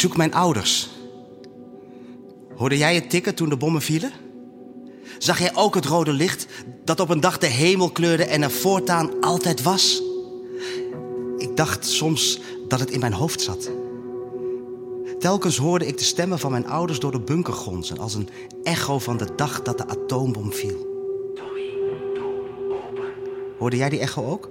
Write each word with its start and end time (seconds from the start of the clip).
zoek 0.00 0.16
mijn 0.16 0.34
ouders. 0.34 0.90
Hoorde 2.56 2.76
jij 2.76 2.94
het 2.94 3.10
tikken 3.10 3.34
toen 3.34 3.48
de 3.48 3.56
bommen 3.56 3.82
vielen? 3.82 4.12
Zag 5.18 5.38
jij 5.38 5.54
ook 5.54 5.74
het 5.74 5.84
rode 5.84 6.12
licht 6.12 6.46
dat 6.84 7.00
op 7.00 7.08
een 7.08 7.20
dag 7.20 7.38
de 7.38 7.46
hemel 7.46 7.90
kleurde 7.90 8.24
en 8.24 8.42
er 8.42 8.50
voortaan 8.50 9.20
altijd 9.20 9.62
was? 9.62 10.02
Ik 11.36 11.56
dacht 11.56 11.86
soms 11.86 12.40
dat 12.68 12.80
het 12.80 12.90
in 12.90 13.00
mijn 13.00 13.12
hoofd 13.12 13.40
zat. 13.40 13.70
Telkens 15.18 15.56
hoorde 15.56 15.86
ik 15.86 15.98
de 15.98 16.04
stemmen 16.04 16.38
van 16.38 16.50
mijn 16.50 16.68
ouders 16.68 16.98
door 16.98 17.12
de 17.12 17.20
bunker 17.20 17.54
gonzen... 17.54 17.98
als 17.98 18.14
een 18.14 18.28
echo 18.62 18.98
van 18.98 19.16
de 19.16 19.34
dag 19.36 19.62
dat 19.62 19.78
de 19.78 19.88
atoombom 19.88 20.52
viel. 20.52 20.88
Hoorde 23.58 23.76
jij 23.76 23.88
die 23.88 24.00
echo 24.00 24.24
ook? 24.24 24.50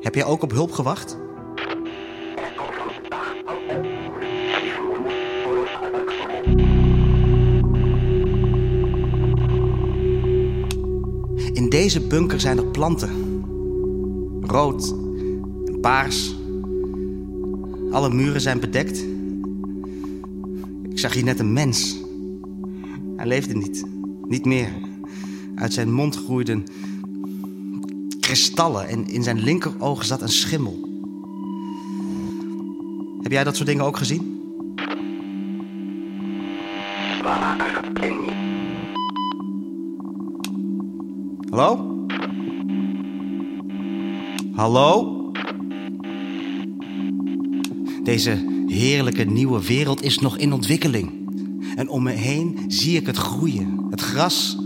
Heb 0.00 0.14
jij 0.14 0.24
ook 0.24 0.42
op 0.42 0.50
hulp 0.50 0.72
gewacht? 0.72 1.16
Deze 11.70 12.00
bunker 12.00 12.40
zijn 12.40 12.58
er 12.58 12.66
planten. 12.66 13.44
Rood 14.40 14.94
en 15.64 15.80
paars. 15.80 16.34
Alle 17.90 18.10
muren 18.10 18.40
zijn 18.40 18.60
bedekt. 18.60 19.04
Ik 20.90 20.98
zag 20.98 21.14
hier 21.14 21.24
net 21.24 21.38
een 21.38 21.52
mens. 21.52 21.96
Hij 23.16 23.26
leefde 23.26 23.54
niet. 23.54 23.84
Niet 24.28 24.44
meer. 24.44 24.72
Uit 25.54 25.72
zijn 25.72 25.92
mond 25.92 26.16
groeiden 26.16 26.64
kristallen 28.30 28.88
en 28.88 29.08
in 29.08 29.22
zijn 29.22 29.38
linkeroog 29.38 30.04
zat 30.04 30.22
een 30.22 30.28
schimmel. 30.28 30.88
Heb 33.22 33.32
jij 33.32 33.44
dat 33.44 33.56
soort 33.56 33.68
dingen 33.68 33.84
ook 33.84 33.96
gezien? 33.96 34.38
Hallo? 41.50 42.06
Hallo? 44.54 45.16
Deze 48.02 48.62
heerlijke 48.66 49.24
nieuwe 49.24 49.66
wereld 49.66 50.02
is 50.02 50.18
nog 50.18 50.38
in 50.38 50.52
ontwikkeling. 50.52 51.10
En 51.76 51.88
om 51.88 52.02
me 52.02 52.10
heen 52.10 52.58
zie 52.66 52.96
ik 52.96 53.06
het 53.06 53.16
groeien. 53.16 53.86
Het 53.90 54.00
gras. 54.00 54.58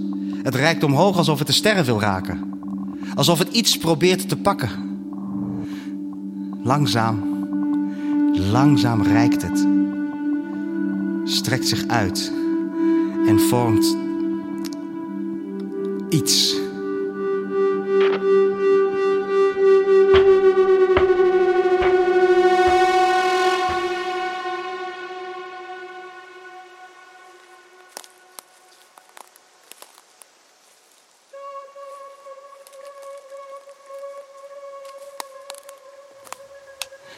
Het 0.43 0.55
reikt 0.55 0.83
omhoog 0.83 1.17
alsof 1.17 1.39
het 1.39 1.47
de 1.47 1.53
sterren 1.53 1.85
wil 1.85 2.01
raken. 2.01 2.61
Alsof 3.15 3.39
het 3.39 3.49
iets 3.49 3.79
probeert 3.79 4.29
te 4.29 4.37
pakken. 4.37 4.71
Langzaam, 6.63 7.23
langzaam 8.33 9.03
reikt 9.03 9.43
het. 9.43 9.67
Strekt 11.25 11.69
zich 11.69 11.87
uit 11.87 12.33
en 13.27 13.41
vormt 13.41 13.97
iets. 16.09 16.64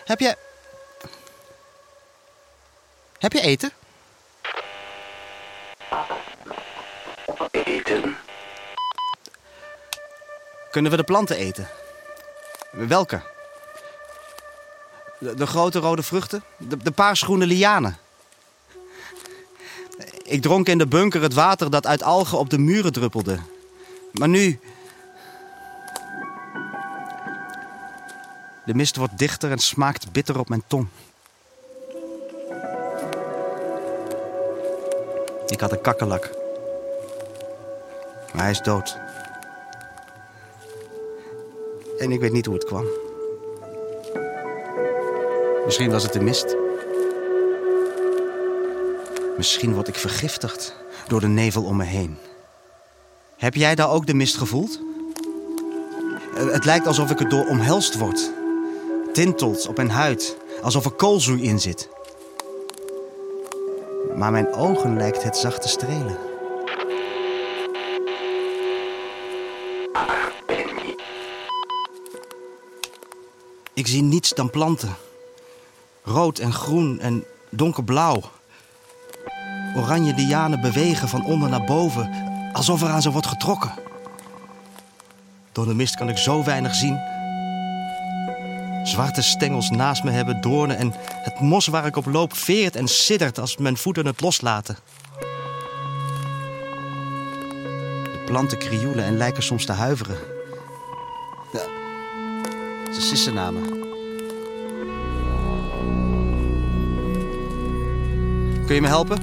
Heb 0.07 0.21
je. 0.21 0.37
Heb 3.19 3.33
je 3.33 3.41
eten? 3.41 3.73
Eten. 7.51 8.17
Kunnen 10.71 10.91
we 10.91 10.97
de 10.97 11.05
planten 11.05 11.37
eten? 11.37 11.69
Welke? 12.71 13.23
De, 15.19 15.35
de 15.35 15.47
grote 15.47 15.79
rode 15.79 16.03
vruchten? 16.03 16.45
De, 16.57 16.77
de 16.77 16.91
paarsgroene 16.91 17.47
lianen? 17.47 17.99
Ik 20.23 20.43
dronk 20.43 20.69
in 20.69 20.79
de 20.79 20.87
bunker 20.87 21.23
het 21.23 21.35
water 21.35 21.71
dat 21.71 21.87
uit 21.87 22.03
algen 22.03 22.39
op 22.39 22.51
de 22.51 22.59
muren 22.59 22.93
druppelde. 22.93 23.39
Maar 24.13 24.29
nu. 24.29 24.61
De 28.67 28.75
mist 28.75 28.97
wordt 28.97 29.19
dichter 29.19 29.51
en 29.51 29.59
smaakt 29.59 30.13
bitter 30.13 30.39
op 30.39 30.49
mijn 30.49 30.63
tong. 30.67 30.87
Ik 35.47 35.61
had 35.61 35.73
een 35.73 35.81
kakkelak. 35.81 36.31
Maar 38.33 38.43
hij 38.43 38.51
is 38.51 38.61
dood. 38.61 38.99
En 41.99 42.13
ik 42.13 42.21
weet 42.21 42.33
niet 42.33 42.47
hoe 42.47 42.55
het 42.55 42.65
kwam. 42.65 42.85
Misschien 45.65 45.91
was 45.91 46.03
het 46.03 46.13
de 46.13 46.21
mist. 46.21 46.57
Misschien 49.37 49.75
word 49.75 49.89
ik 49.89 49.95
vergiftigd 49.95 50.75
door 51.09 51.21
de 51.21 51.27
nevel 51.29 51.65
om 51.65 51.77
me 51.77 51.85
heen. 51.85 52.19
Heb 53.37 53.55
jij 53.55 53.75
daar 53.75 53.91
ook 53.91 54.07
de 54.07 54.15
mist 54.15 54.37
gevoeld? 54.37 54.81
Eh, 56.37 56.47
Het 56.47 56.65
lijkt 56.65 56.87
alsof 56.87 57.11
ik 57.11 57.21
erdoor 57.21 57.47
omhelst 57.47 57.95
word. 57.99 58.31
Tintelt 59.17 59.69
op 59.69 59.77
mijn 59.77 59.91
huid, 59.91 60.37
alsof 60.63 60.85
er 60.85 60.91
koolzoei 60.91 61.43
in 61.43 61.61
zit. 61.61 61.89
Maar 64.17 64.33
mijn 64.33 64.55
ogen 64.55 64.97
lijkt 64.97 65.23
het 65.23 65.37
zacht 65.37 65.63
te 65.63 65.69
strelen. 65.69 66.19
Ik 73.75 73.87
zie 73.87 74.03
niets 74.03 74.35
dan 74.35 74.51
planten. 74.51 74.97
Rood 76.03 76.39
en 76.39 76.53
groen 76.53 77.01
en 77.01 77.25
donkerblauw. 77.51 78.23
Oranje 79.77 80.15
lianen 80.15 80.61
bewegen 80.61 81.09
van 81.09 81.25
onder 81.25 81.49
naar 81.49 81.65
boven, 81.65 82.11
alsof 82.53 82.83
er 82.83 82.89
aan 82.89 83.03
ze 83.03 83.11
wordt 83.11 83.27
getrokken. 83.27 83.75
Door 85.53 85.67
de 85.67 85.75
mist 85.75 85.95
kan 85.95 86.09
ik 86.09 86.19
zo 86.19 86.45
weinig 86.45 86.75
zien. 86.75 87.16
Zwarte 88.87 89.23
stengels 89.23 89.71
naast 89.71 90.05
me 90.05 90.11
hebben 90.11 90.41
doornen 90.41 90.77
en 90.77 90.95
het 90.99 91.41
mos 91.41 91.67
waar 91.67 91.87
ik 91.87 91.97
op 91.97 92.07
loop 92.07 92.37
veert 92.37 92.77
en 92.77 92.89
siddert 92.89 93.39
als 93.39 93.57
mijn 93.57 93.77
voeten 93.77 94.07
het 94.07 94.21
loslaten. 94.21 94.77
De 98.03 98.23
planten 98.27 98.59
krioelen 98.59 99.05
en 99.05 99.17
lijken 99.17 99.43
soms 99.43 99.65
te 99.65 99.73
huiveren. 99.73 100.17
Ze 102.95 103.01
sissen 103.01 103.35
naar 103.35 103.53
me. 103.53 103.61
Kun 108.67 108.75
je 108.75 108.81
me 108.81 108.87
helpen? 108.87 109.19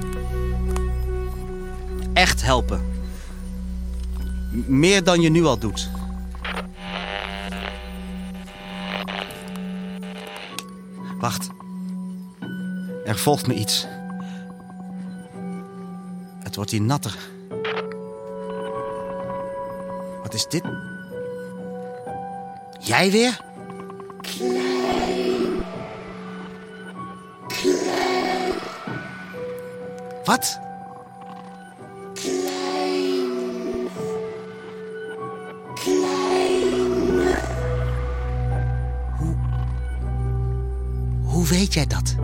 Echt 2.14 2.42
helpen. 2.42 2.82
Meer 4.66 5.04
dan 5.04 5.22
je 5.22 5.30
nu 5.30 5.46
al 5.46 5.58
doet. 5.58 5.90
Volgt 13.16 13.48
me 13.48 13.54
iets. 13.54 13.88
Het 16.44 16.56
wordt 16.56 16.72
hier 16.72 16.82
natter. 16.82 17.18
Wat 20.24 20.34
is 20.34 20.48
dit? 20.48 20.64
Jij 22.80 23.12
weer? 23.12 23.42
Wat? 30.24 30.60
Hoe... 39.18 39.36
Hoe 41.24 41.48
weet 41.48 41.74
jij 41.74 41.86
dat? 41.88 42.16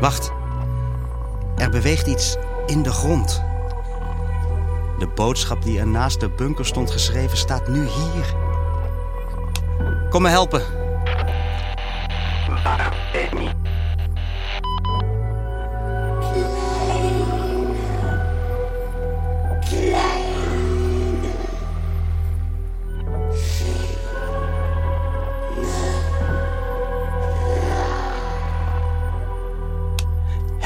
Wacht. 0.00 0.32
Er 1.56 1.70
beweegt 1.70 2.06
iets 2.06 2.36
in 2.66 2.82
de 2.82 2.90
grond. 2.92 3.42
De 4.98 5.06
boodschap 5.14 5.62
die 5.62 5.78
er 5.78 5.86
naast 5.86 6.20
de 6.20 6.28
bunker 6.28 6.66
stond 6.66 6.90
geschreven 6.90 7.36
staat 7.36 7.68
nu 7.68 7.86
hier. 7.86 8.34
Kom 10.10 10.22
me 10.22 10.28
helpen. 10.28 10.85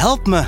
Help 0.00 0.26
me. 0.26 0.44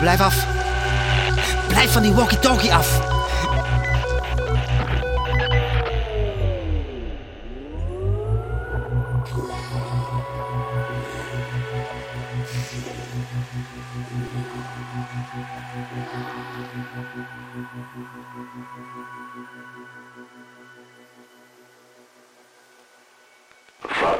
Blijf 0.00 0.20
af. 0.20 0.46
Blijf 1.68 1.92
van 1.92 2.02
die 2.02 2.12
walkie-talkie 2.12 2.74
af. 2.74 3.00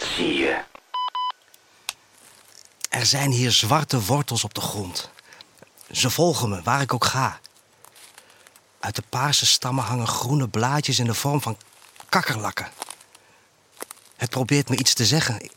Wat 0.02 0.10
zie 0.10 0.34
je? 0.34 0.60
Er 2.88 3.06
zijn 3.06 3.30
hier 3.30 3.50
zwarte 3.50 4.04
wortels 4.04 4.44
op 4.44 4.54
de 4.54 4.60
grond. 4.60 5.10
Ze 5.90 6.10
volgen 6.10 6.48
me 6.48 6.62
waar 6.62 6.80
ik 6.80 6.94
ook 6.94 7.04
ga. 7.04 7.40
Uit 8.80 8.96
de 8.96 9.02
paarse 9.08 9.46
stammen 9.46 9.84
hangen 9.84 10.06
groene 10.06 10.48
blaadjes 10.48 10.98
in 10.98 11.04
de 11.04 11.14
vorm 11.14 11.42
van 11.42 11.56
kakkerlakken. 12.08 12.70
Het 14.16 14.30
probeert 14.30 14.68
me 14.68 14.76
iets 14.76 14.94
te 14.94 15.06
zeggen. 15.06 15.50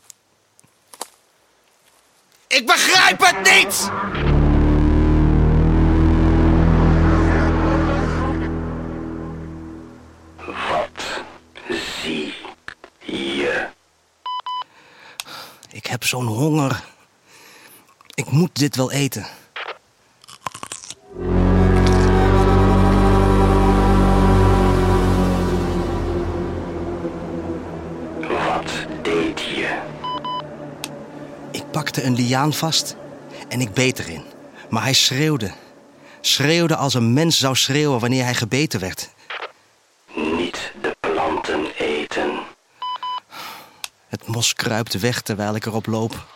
Ik 2.46 2.66
begrijp 2.66 3.20
het 3.20 3.42
niet! 3.42 3.90
Heb 15.96 16.04
zo'n 16.04 16.26
honger. 16.26 16.84
Ik 18.14 18.30
moet 18.30 18.58
dit 18.58 18.76
wel 18.76 18.92
eten. 18.92 19.26
Wat 28.20 28.72
deed 29.02 29.40
je? 29.40 29.78
Ik 31.50 31.70
pakte 31.70 32.02
een 32.02 32.14
liaan 32.14 32.52
vast 32.52 32.96
en 33.48 33.60
ik 33.60 33.72
beet 33.72 33.98
erin. 33.98 34.22
Maar 34.70 34.82
hij 34.82 34.92
schreeuwde. 34.92 35.52
Schreeuwde 36.20 36.76
als 36.76 36.94
een 36.94 37.12
mens 37.12 37.38
zou 37.38 37.56
schreeuwen 37.56 38.00
wanneer 38.00 38.24
hij 38.24 38.34
gebeten 38.34 38.80
werd. 38.80 39.10
Niet 40.14 40.72
de 40.82 40.96
planten 41.00 41.66
eten. 41.78 42.54
Het 44.08 44.15
mos 44.26 44.54
kruipt 44.54 45.00
weg 45.00 45.20
terwijl 45.20 45.54
ik 45.54 45.66
erop 45.66 45.86
loop. 45.86 46.26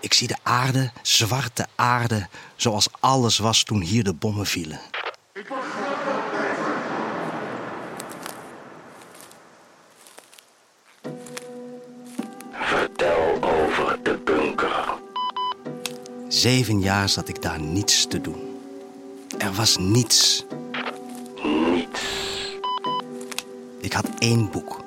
Ik 0.00 0.14
zie 0.14 0.28
de 0.28 0.36
aarde, 0.42 0.92
zwarte 1.02 1.66
aarde, 1.74 2.28
zoals 2.56 2.88
alles 3.00 3.38
was 3.38 3.62
toen 3.62 3.80
hier 3.80 4.04
de 4.04 4.14
bommen 4.14 4.46
vielen. 4.46 4.80
Vertel 12.52 13.38
over 13.42 13.98
de 14.02 14.20
bunker. 14.24 14.94
Zeven 16.28 16.80
jaar 16.80 17.08
zat 17.08 17.28
ik 17.28 17.42
daar 17.42 17.60
niets 17.60 18.06
te 18.06 18.20
doen. 18.20 18.60
Er 19.38 19.52
was 19.52 19.76
niets. 19.76 20.44
Niets. 21.42 22.02
Ik 23.80 23.92
had 23.92 24.06
één 24.18 24.50
boek. 24.50 24.83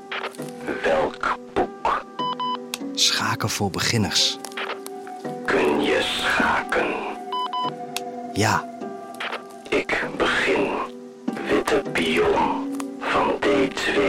Schaken 3.38 3.56
voor 3.56 3.72
beginners. 3.72 4.38
Kun 5.46 5.82
je 5.82 6.00
schaken? 6.02 6.86
Ja, 8.34 8.66
Ik 9.70 10.06
begin. 10.18 10.68
Witte 11.50 11.84
pion. 11.92 12.76
Van 13.00 13.36
D2 13.46 14.00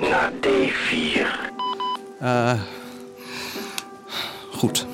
naar 0.00 0.32
D4. 0.32 1.26
eh. 2.18 2.60
goed. 4.52 4.86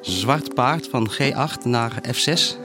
Zwart 0.00 0.54
paard 0.54 0.88
van 0.88 1.10
G8 1.12 1.62
naar 1.64 1.92
F6. 2.06 2.56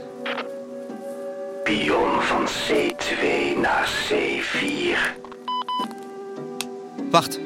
Pion 1.63 2.21
van 2.21 2.47
C2 2.47 3.23
naar 3.61 3.89
C4. 4.09 5.21
Wacht. 7.11 7.42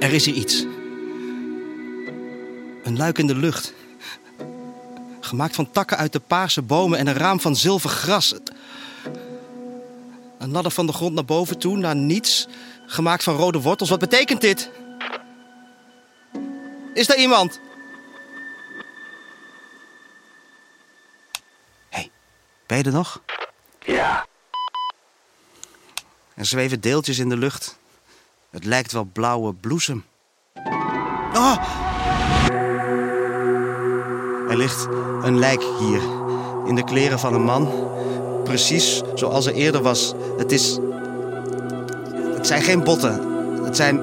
Er 0.00 0.12
is 0.12 0.24
hier 0.24 0.34
iets. 0.34 0.64
Een 2.82 2.96
luik 2.96 3.18
in 3.18 3.26
de 3.26 3.36
lucht. 3.36 3.72
Gemaakt 5.20 5.54
van 5.54 5.70
takken 5.70 5.96
uit 5.96 6.12
de 6.12 6.20
paarse 6.20 6.62
bomen 6.62 6.98
en 6.98 7.06
een 7.06 7.14
raam 7.14 7.40
van 7.40 7.56
zilver 7.56 7.90
gras. 7.90 8.34
Een 10.38 10.50
ladder 10.50 10.72
van 10.72 10.86
de 10.86 10.92
grond 10.92 11.14
naar 11.14 11.24
boven 11.24 11.58
toe, 11.58 11.76
naar 11.76 11.96
niets. 11.96 12.48
Gemaakt 12.86 13.22
van 13.22 13.36
rode 13.36 13.60
wortels. 13.60 13.90
Wat 13.90 13.98
betekent 13.98 14.40
dit? 14.40 14.70
Is 16.94 17.06
daar 17.06 17.18
iemand? 17.18 17.60
Hé, 21.88 21.98
hey, 21.98 22.10
ben 22.66 22.78
je 22.78 22.84
er 22.84 22.92
nog? 22.92 23.22
Ja, 23.84 24.26
Er 26.34 26.46
zweven 26.46 26.80
deeltjes 26.80 27.18
in 27.18 27.28
de 27.28 27.36
lucht. 27.36 27.78
Het 28.50 28.64
lijkt 28.64 28.92
wel 28.92 29.08
blauwe 29.12 29.54
bloesem. 29.54 30.04
Oh! 31.34 31.56
Er 34.48 34.56
ligt 34.56 34.88
een 35.22 35.38
lijk 35.38 35.62
hier. 35.78 36.00
In 36.66 36.74
de 36.74 36.84
kleren 36.84 37.18
van 37.18 37.34
een 37.34 37.42
man. 37.42 37.68
Precies 38.44 39.02
zoals 39.14 39.46
er 39.46 39.54
eerder 39.54 39.82
was. 39.82 40.14
Het 40.36 40.52
is. 40.52 40.78
Het 42.34 42.46
zijn 42.46 42.62
geen 42.62 42.84
botten. 42.84 43.22
Het 43.64 43.76
zijn. 43.76 44.02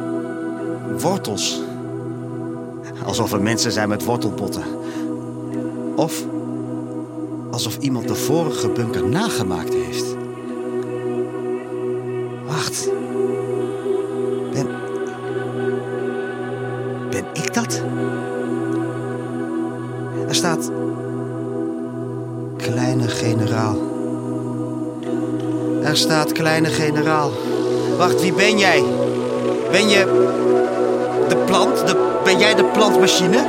wortels. 1.00 1.62
Alsof 3.06 3.32
er 3.32 3.42
mensen 3.42 3.72
zijn 3.72 3.90
met 3.90 4.04
wortelbotten. 4.04 4.64
Of. 5.96 6.24
alsof 7.52 7.78
iemand 7.78 8.08
de 8.08 8.16
vorige 8.16 8.70
bunker 8.70 9.08
nagemaakt 9.08 9.74
heeft. 9.74 10.16
Wacht. 12.46 12.90
Er 20.28 20.36
staat. 20.36 20.72
Kleine 22.58 23.08
generaal. 23.08 23.76
Er 25.84 25.98
staat 25.98 26.32
kleine 26.32 26.70
generaal. 26.70 27.32
Wacht, 27.98 28.22
wie 28.22 28.34
ben 28.34 28.58
jij? 28.58 28.84
Ben 29.72 29.90
je. 29.90 30.06
de 31.28 31.36
plant? 31.46 31.88
De, 31.88 32.20
ben 32.24 32.40
jij 32.40 32.56
de 32.56 32.66
plantmachine? 32.66 33.46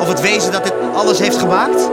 Of 0.00 0.08
het 0.08 0.20
wezen 0.20 0.52
dat 0.52 0.64
dit 0.64 0.74
alles 0.94 1.18
heeft 1.18 1.36
gemaakt? 1.36 1.90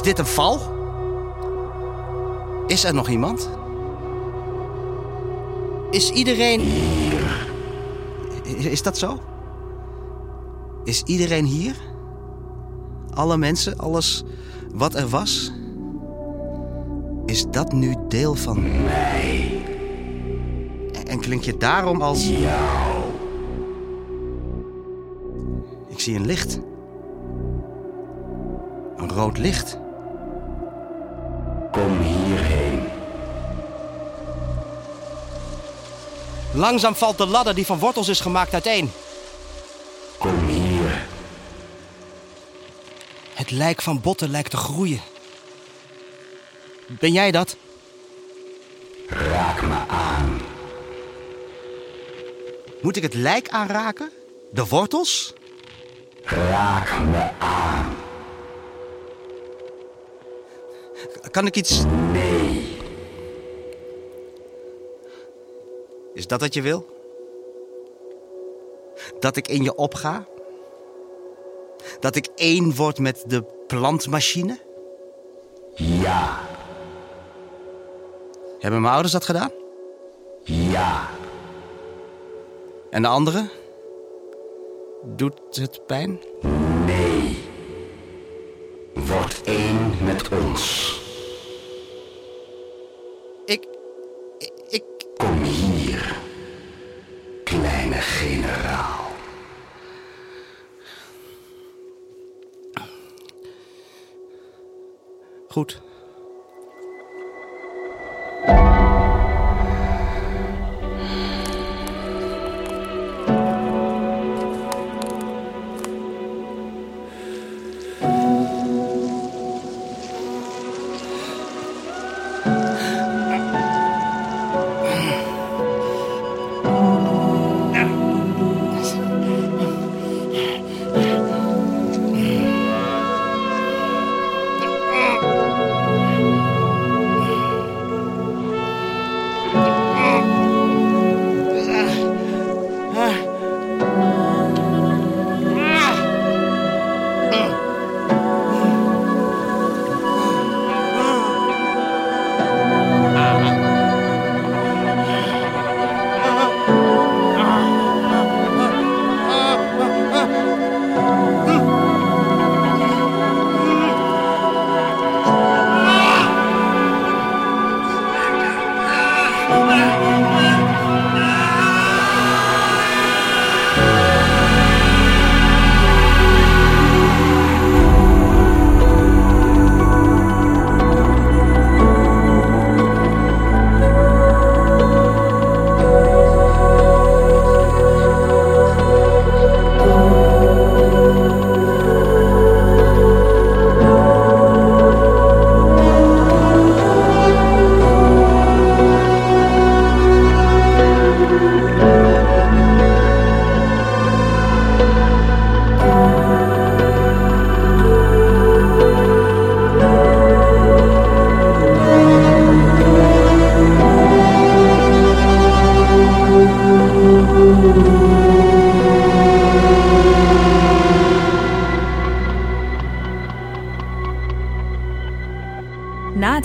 Is 0.00 0.06
dit 0.06 0.18
een 0.18 0.26
val? 0.26 0.58
Is 2.66 2.84
er 2.84 2.94
nog 2.94 3.08
iemand? 3.08 3.50
Is 5.90 6.10
iedereen. 6.10 6.60
Is 8.44 8.82
dat 8.82 8.98
zo? 8.98 9.18
Is 10.84 11.02
iedereen 11.02 11.44
hier? 11.44 11.76
Alle 13.14 13.36
mensen, 13.36 13.78
alles 13.78 14.24
wat 14.74 14.94
er 14.94 15.08
was? 15.08 15.52
Is 17.26 17.46
dat 17.50 17.72
nu 17.72 17.94
deel 18.08 18.34
van 18.34 18.82
Mij. 18.82 19.62
En 21.06 21.20
klink 21.20 21.42
je 21.42 21.56
daarom 21.56 22.02
als... 22.02 22.28
Jou. 22.28 23.02
Ik 25.88 26.00
zie 26.00 26.16
een 26.16 26.26
licht. 26.26 26.60
Een 28.96 29.10
rood 29.12 29.38
licht. 29.38 29.78
Kom 31.70 32.00
hierheen. 32.00 32.88
Langzaam 36.52 36.94
valt 36.94 37.18
de 37.18 37.26
ladder 37.26 37.54
die 37.54 37.66
van 37.66 37.78
wortels 37.78 38.08
is 38.08 38.20
gemaakt 38.20 38.52
uiteen. 38.52 38.92
Kom 40.18 40.46
hier. 40.46 41.08
het 43.40 43.50
lijk 43.50 43.82
van 43.82 44.00
botten 44.00 44.30
lijkt 44.30 44.50
te 44.50 44.56
groeien. 44.56 45.00
Ben 46.86 47.12
jij 47.12 47.30
dat? 47.30 47.56
Raak 49.06 49.62
me 49.62 49.78
aan. 49.88 50.40
Moet 52.82 52.96
ik 52.96 53.02
het 53.02 53.14
lijk 53.14 53.48
aanraken? 53.48 54.10
De 54.52 54.66
wortels? 54.66 55.32
Raak 56.24 56.98
me 57.00 57.28
aan. 57.38 57.89
Kan 61.30 61.46
ik 61.46 61.56
iets... 61.56 61.84
Nee. 62.12 62.78
Is 66.14 66.26
dat 66.26 66.40
wat 66.40 66.54
je 66.54 66.62
wil? 66.62 66.86
Dat 69.18 69.36
ik 69.36 69.48
in 69.48 69.62
je 69.62 69.74
opga? 69.74 70.26
Dat 72.00 72.16
ik 72.16 72.28
één 72.34 72.74
word 72.74 72.98
met 72.98 73.24
de 73.26 73.44
plantmachine? 73.66 74.58
Ja. 75.74 76.38
Hebben 78.58 78.80
mijn 78.80 78.92
ouders 78.92 79.12
dat 79.12 79.24
gedaan? 79.24 79.50
Ja. 80.44 81.08
En 82.90 83.02
de 83.02 83.08
anderen? 83.08 83.50
Doet 85.04 85.40
het 85.50 85.86
pijn? 85.86 86.20
Nee. 86.86 87.38
Word 88.94 89.40
één 89.44 90.04
met 90.04 90.28
ons. 90.28 90.99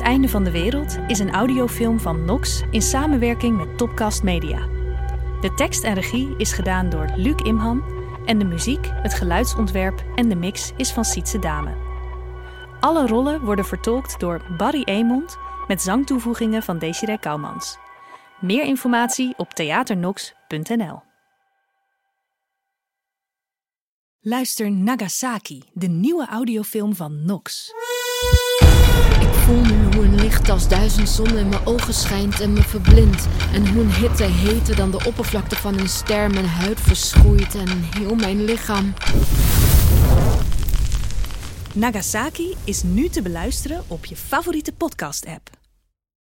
Einde 0.05 0.29
van 0.29 0.43
de 0.43 0.51
wereld 0.51 0.97
is 1.07 1.19
een 1.19 1.31
audiofilm 1.31 1.99
van 1.99 2.25
Nox 2.25 2.61
in 2.71 2.81
samenwerking 2.81 3.57
met 3.57 3.77
Topcast 3.77 4.23
Media. 4.23 4.59
De 5.41 5.53
tekst 5.55 5.83
en 5.83 5.93
regie 5.93 6.35
is 6.37 6.53
gedaan 6.53 6.89
door 6.89 7.11
Luc 7.15 7.35
Imhan 7.35 7.83
en 8.25 8.39
de 8.39 8.45
muziek, 8.45 8.89
het 8.91 9.13
geluidsontwerp 9.13 10.03
en 10.15 10.29
de 10.29 10.35
mix 10.35 10.71
is 10.77 10.91
van 10.91 11.05
Sietse 11.05 11.39
Dame. 11.39 11.75
Alle 12.79 13.07
rollen 13.07 13.41
worden 13.41 13.65
vertolkt 13.65 14.19
door 14.19 14.41
Barry 14.57 14.81
Emond 14.83 15.37
met 15.67 15.81
zangtoevoegingen 15.81 16.63
van 16.63 16.77
Desiree 16.77 17.19
Kouwmans. 17.19 17.77
Meer 18.39 18.63
informatie 18.63 19.33
op 19.37 19.53
theaternox.nl. 19.53 21.01
Luister 24.19 24.71
Nagasaki, 24.71 25.63
de 25.73 25.87
nieuwe 25.87 26.27
audiofilm 26.27 26.95
van 26.95 27.25
Nox. 27.25 27.71
Ik 29.19 29.33
voel 29.33 29.61
nu 29.61 29.84
licht 30.25 30.49
als 30.49 30.67
duizend 30.67 31.09
zonnen 31.09 31.37
in 31.37 31.49
mijn 31.49 31.65
ogen 31.65 31.93
schijnt 31.93 32.39
en 32.39 32.53
me 32.53 32.61
verblindt. 32.61 33.27
En 33.53 33.67
hoe 33.67 33.81
een 33.81 33.93
hitte 33.93 34.23
heter 34.23 34.75
dan 34.75 34.91
de 34.91 35.03
oppervlakte 35.05 35.55
van 35.55 35.79
een 35.79 35.89
ster 35.89 36.29
mijn 36.29 36.45
huid 36.45 36.79
verschroeit 36.79 37.55
en 37.55 37.83
heel 37.95 38.15
mijn 38.15 38.43
lichaam. 38.43 38.93
Nagasaki 41.73 42.55
is 42.63 42.83
nu 42.83 43.09
te 43.09 43.21
beluisteren 43.21 43.83
op 43.87 44.05
je 44.05 44.15
favoriete 44.15 44.73
podcast-app. 44.73 45.64